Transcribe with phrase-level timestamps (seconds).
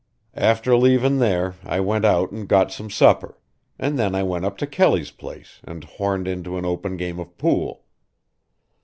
[0.33, 3.37] "After leavin' there I went out and got some supper,
[3.77, 7.37] and then I went up to Kelly's place and horned into an open game of
[7.37, 7.83] pool.